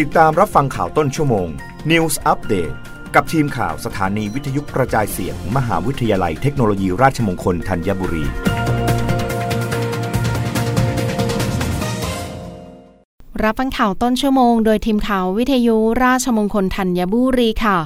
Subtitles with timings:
[0.00, 1.48] ติดตามรับฟังข่าวต้นชั่วโมง
[1.90, 2.74] News Update
[3.14, 8.24] กับทีมข่าวสถานีวิทยุกระจายเสียงมหาวิทยาลัยเทคโนโลยีราชมงคลธัญบุรี
[13.42, 17.78] รับฟังข่าวต้นชั่วโมง โดยทีมข่าววิทยุราชมงคลธัญบุรีค่ะ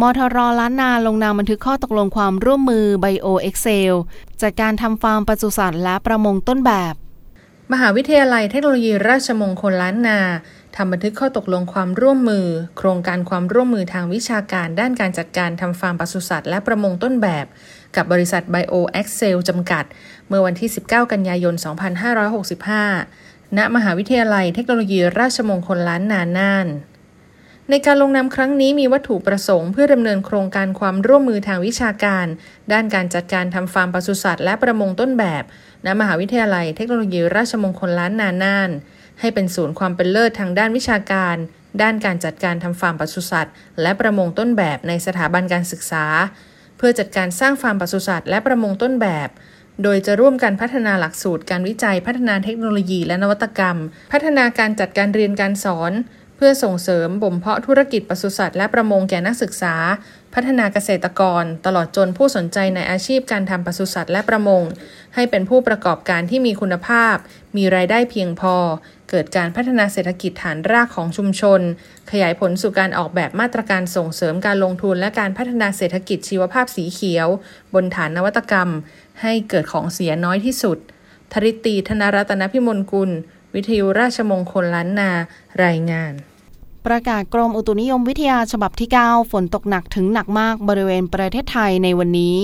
[0.00, 3.94] มทรล้านนาลงนามบันทึกข้อตกลงความร่วมมือไบโอเอ็กเซล
[4.42, 6.94] จัดการทำฟาร์มปศุสัตว์และประมงต้นแบบ
[7.72, 10.20] มหาวิทยาลัยเทคโนโลยีราชมงคลล้านนา
[10.80, 12.46] ทำบันทึกข้อตกลงความร่วมมือ
[12.78, 17.46] โครงการความร่วมมือทางวิชาการด้านการจัดการทำฟาร์มปศุสัตว์และประมงต้นแบบ
[17.96, 19.84] กับบริษัท Bio Excel จำกัด
[20.28, 21.54] เมื่อวันที่ 19 กันยายน
[22.74, 26.66] 2565 ณ มหาวิทยาลัยเทคโนโลยีราชมงคลล้านนาน่าน
[27.70, 32.26] ในการลงนามครั้งนี้มีวัตถุประสงค์เพื่อดำเนินโครงการความร่วมมือทางวิชาการ
[32.72, 35.42] ด้านการจัดการทำฟาร์มปศุสัตว์และประมงต้นแบบ
[35.86, 38.72] ณ มหาวิทยาลัยเทคโนโลยีราชมงคลล้านนาน่าน
[39.20, 41.36] ให้เป็นศูนย์ความเป็นเลิศทางด้านวิชาการ
[41.82, 46.04] ด้านการจัดการทำฟาร์มปศุสัตว์ และประมงต้นแบบในสถาบันการศึกษา
[46.78, 49.28] เพื่อจัดการสร้างฟาร์มปศุสัตว์และประมงต้นแบบ
[49.82, 53.76] โดยจะร่วมกันพัฒนาหลักสูตรการวิจัยพัฒนาเทคโนโลยีและนวัตกรรม
[54.12, 55.92] พัฒนาการจัดการเรียนการสอน
[56.36, 59.74] เพื่อส่งเสริมบ่มเพาะธุรกิจปศุสัตว์และประมงแก่นักศึกษา
[60.34, 64.62] พัฒนาเกษตรกร ตลอดจนผู้สนใจในอาชีพการทำปศุสัตว์และประมง
[65.14, 67.16] ให้เป็นผู้ประกอบการที่มีคุณภาพ
[67.56, 68.56] มีรายได้เพียงพอ
[69.10, 71.60] เกิดการพัฒนาเศรษฐกิจฐานรากของชุมชน
[72.10, 77.28] ขยายผลสู่การออกแบบมาตรการส่งเสริมการลงทุนและการพัฒนาเศรษฐกิจชีวภาพสีเขียว
[77.74, 78.70] บนฐานนวัตกรรม
[79.22, 80.78] ให้เกิดของเสียน้อยที่สุด
[81.32, 83.10] ธริตีธนรัตนพิมลกุล
[83.54, 85.10] วิทยุราชมงคลล้านนา
[85.64, 86.12] รายงาน
[86.88, 92.38] ประกาศกรมอุตุนิยมวิทยาฉบับที่ 9 ฝนตกหนักถึงหนักมากบริเวณประเทศไทยในวันนี้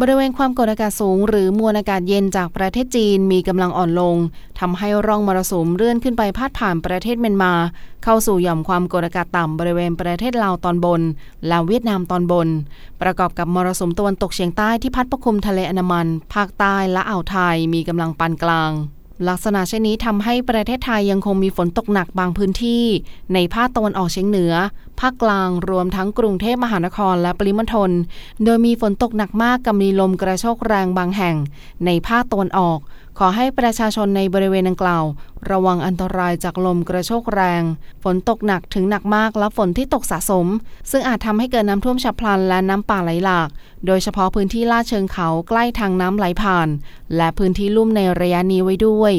[0.00, 4.16] บริเวณความกดอากาศสูง หรือมวลอากาศเย็นจากประเทศจีนมีกำลังอ่อนลง
[4.60, 7.52] ทำให้ร่องมรสุมเลื่อนขึ้นไปพาดผ่านประเทศเมียนมา
[8.04, 11.02] เข้าสู่หย่อมความกดอากาศต่ำบริเวณประเทศลาวตอนบน
[11.48, 12.48] และเวียดนามตอนบน
[13.02, 18.72] ประกอบกับมรสุมตะวันตกเฉียงใต้ที่พัดปกคลุมทะเลอันดามัน ภาคใต้และอ่าวไทยมีกำลังปานกลาง
[19.28, 22.84] ลักษณะเช่นนี้ทำให้ประเทศไทยยังคงมีฝนตกหนักบางพื้นที่
[23.34, 24.52] ในภาคตะวันออกเฉียงเหนือ
[25.00, 27.90] ภาคกลางรวมทั้งกรุงเทพมหานครและปริมณฑล
[28.44, 31.36] โดยมีฝนตกหนักมากกับมีลมกระโชกแรงบางแห่ง
[31.84, 32.78] ในภาคตะวันออก
[33.18, 35.04] ขอให้ประชาชนในบริเวณดังกล่าว
[35.50, 37.62] ระวังอันตรายจากลมกระโชกแรง
[38.02, 40.46] ฝนตกหนักถึงหนักมากและฝนที่ตกสะสม
[40.90, 43.48] ซึ่งอาจทำให้เกิดน้ำท่วมฉับพลันและน้ำป่าไหลหลาก
[43.86, 46.68] โดยเฉพาะพื้นที่ลาดเชิงเขาใกล้ทางน้ำไหลผ่าน
[47.16, 49.14] และพื้นที่ลุ่มในระยะนี้ไว้ด้วย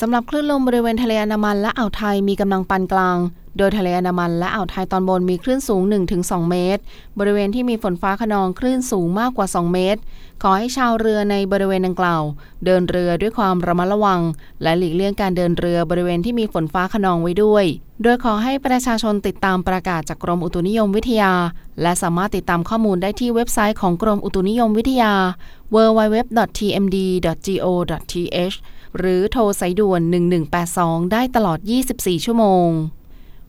[0.00, 3.18] สำหรับคลื่นลมบริเวณทะเลอันดามันและอ่าวไทยมีกำลังปานกลาง
[3.56, 5.82] โดยทะเลอันดามันและอ่าวไทยตอนบนมีคลื่นสูง
[6.16, 6.82] 1-2 เมตร
[7.18, 10.00] บริเวณที่มีฝนฟ้าขนองคลื่นสูงมากกว่า 2 เมตร
[10.42, 12.22] ขอให้ชาวเรือในบริเวณดังกล่าว
[12.64, 14.20] เดินเรือด้วยความระมัดระวัง
[14.62, 17.64] และหลีกเลี่ยงการเดินเรือบริเวณที่มีฝนฟ้าขนองไว้ด้วย
[18.02, 21.32] โดยขอให้ประชาชนติดตามประกาศจากกรมอุตุนิยมวิทยา
[21.82, 25.12] และสามารถติดตามข้อมูลได้ที่เว็บไซต์ของกรมอุตุนิยมวิทยา
[25.74, 28.56] www.tmd.go.th
[28.98, 30.00] หรือโทรสายด่วน
[30.56, 31.58] 1182 ได้ตลอด
[31.92, 32.68] 24 ชั่วโมง